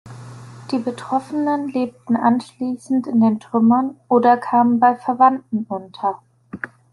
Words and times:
Die 0.71 0.79
Betroffenen 0.79 1.67
lebten 1.69 2.15
anschließend 2.15 3.05
in 3.05 3.21
den 3.21 3.39
Trümmern 3.39 3.99
oder 4.07 4.35
kamen 4.35 4.79
bei 4.79 4.95
Verwandten 4.95 5.65
unter. 5.69 6.23